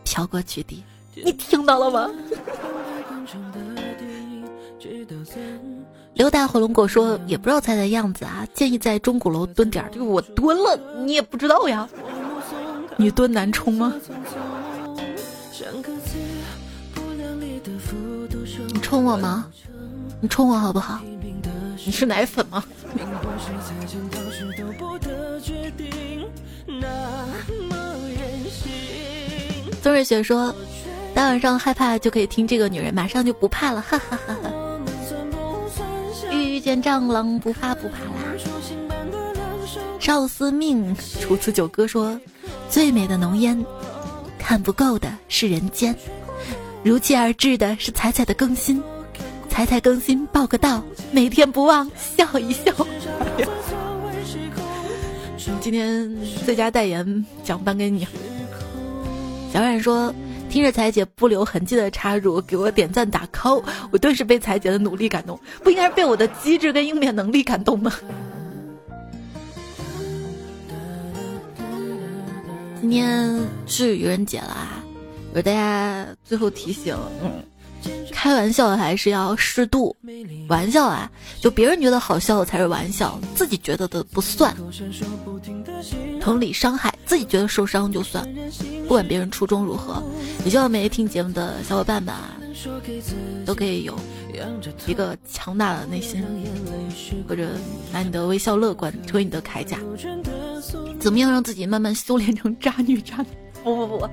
[0.04, 0.84] 飘过去的，
[1.16, 2.10] 你听到了吗？
[6.14, 11.90] 刘大火龙果说也不知道猜的样子啊，建议在钟鼓楼蹲点儿，就我蹲了，你也不知道呀，
[12.96, 13.94] 你蹲南充吗？
[18.86, 19.48] 冲我吗？
[20.22, 21.02] 你冲我好不好？
[21.84, 22.64] 你是奶粉吗？
[29.82, 30.54] 曾瑞雪说
[31.16, 34.52] ：“大晚上害怕就可以听这个女人，马上就不怕了。”哈哈哈哈。
[36.32, 38.12] 遇见蟑螂不怕不怕啦。
[40.00, 42.22] 赵司命楚辞九歌说
[42.70, 43.66] ：“最美的浓烟，
[44.38, 45.96] 看不够的是人间。”
[46.86, 48.84] 如期而至的是彩彩的更新，
[49.50, 52.72] 彩彩更新报个到，每天不忘笑一笑。
[55.60, 56.16] 今天
[56.46, 58.08] 最佳代言奖颁给你。
[59.52, 60.14] 小冉说
[60.48, 67.92] ：“听着彩姐不留痕迹的插入，给我点赞打 call，我顿时被彩姐的努力感动，不应该是被我的机智跟应变能力感动吗？”
[72.80, 74.85] 今天是愚人节了啊。
[75.36, 77.44] 给大家最后提醒，嗯，
[78.10, 79.94] 开玩笑还是要适度。
[80.48, 81.12] 玩笑啊，
[81.42, 84.56] 就别人觉得好笑才是玩笑，自己觉得的不算。
[86.22, 88.26] 同理，伤害自己觉得受伤就算，
[88.84, 90.02] 不管别人初衷如何。
[90.46, 92.32] 也希望每一听节目的小伙伴们啊，
[93.46, 93.94] 都可以有
[94.88, 96.24] 一个强大的内心，
[97.28, 97.50] 或者
[97.92, 99.78] 拿你的微笑乐观成为你的铠甲。
[100.98, 103.26] 怎么样让自己慢慢修炼成渣女渣男？
[103.66, 104.10] 不不不。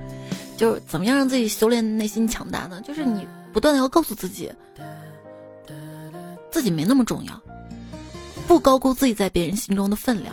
[0.63, 2.81] 就是怎么样让自己修炼内心强大呢？
[2.87, 4.49] 就是你不断的要告诉自己，
[6.53, 7.43] 自己没那么重要，
[8.47, 10.33] 不高估自己在别人心中的分量。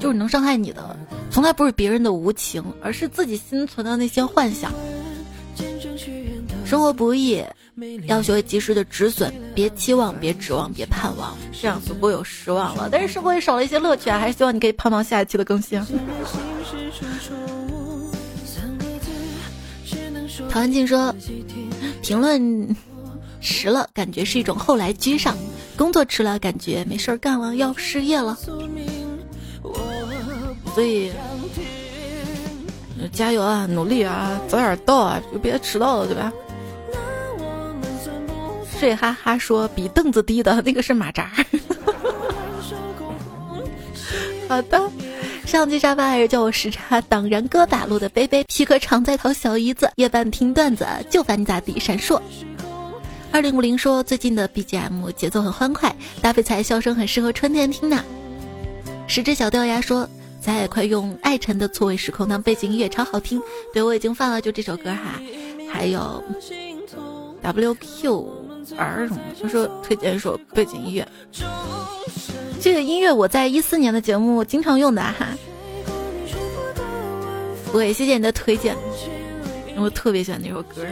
[0.00, 0.96] 就是能伤害你的，
[1.30, 4.72] 从来不是别人的无情，而是自己心存的那些幻想。
[6.64, 7.40] 生活不易，
[8.08, 12.88] 要学会及时的止损，别期望，别指望，别盼望，这样子不会有失望了。
[12.90, 14.18] 但是生活也少了一些乐趣啊！
[14.18, 15.80] 还是希望你可以盼望下一期的更新。
[20.50, 21.14] 陶安静说
[22.02, 22.76] ：“评论
[23.40, 25.34] 迟了，感觉是一种后来居上；
[25.76, 28.38] 工作迟了，感觉没事儿干了，要失业了。
[30.74, 31.10] 所以
[33.12, 36.32] 加油啊，努力啊，早点到啊，就别迟到了，对吧？”
[38.78, 41.30] 睡哈哈说：“比凳子低的那个是马扎。”
[44.48, 44.90] 好的，
[45.48, 52.20] 上期沙发还是叫我时差党然哥打路的杯杯，皮革常在逃小姨子，夜半听段子就烦你咋地闪烁。
[53.32, 58.04] 二零五零说最近的 BGM 节奏很欢快，搭配才笑声很适合春天听呢。
[59.06, 60.06] 十只小掉牙说
[60.38, 63.40] 咱也快用爱晨的错位时空当背景音乐超好听，
[63.72, 65.18] 对我已经放了就这首歌哈，
[65.72, 66.22] 还有
[67.40, 68.26] WQ
[68.76, 71.08] R 什么，就说推荐一首背景音乐。
[72.60, 75.28] 这个音乐我在一四年的节目经常用的哈，
[77.72, 78.76] 我也谢谢你的推荐，
[79.76, 80.84] 我特别喜欢那首歌。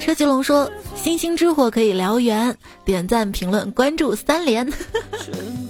[0.00, 4.66] 车吉龙说：“星星之火可以燎原，点赞、评论、关注三连。”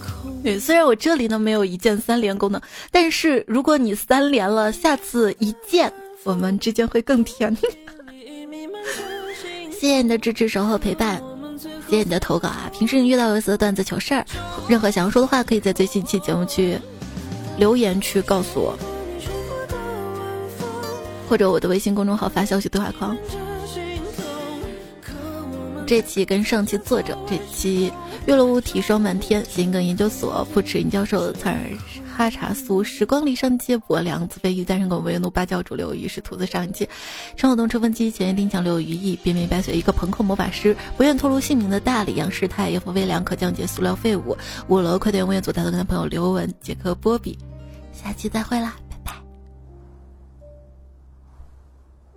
[0.45, 2.61] 对，虽然我这里呢没有一键三连功能，
[2.93, 7.57] 但是如果你三连了，下次一键，我们之间会更甜。
[9.73, 11.21] 谢谢你的支持、守候、陪伴。
[11.91, 12.71] 谢你的投稿啊！
[12.73, 14.25] 平时你遇到有意思的段子、糗事儿，
[14.69, 16.79] 任何想要说的话，可以在最新期节目区
[17.59, 18.79] 留言区告诉我，
[21.29, 23.17] 或者我的微信公众号发消息对话框。
[25.87, 27.93] 这期跟上期作者，这期
[28.27, 31.61] 月落乌啼霜满天，心梗研究所副持人教授参尔
[32.21, 36.87] 哈茶酥，时光里上接驳梁子飞鱼单身狗维怒芭蕉主流于是兔子上一期，
[37.35, 44.37] 陈晓东吹风机前夜丁强六鱼翼边边白雪一个朋克魔法师不愿透露姓名的大理杨世泰 F 微凉可降解塑料废物
[44.69, 47.39] 五楼快点物业组大头跟他朋友刘文杰克波比，
[47.91, 48.77] 下期再会啦。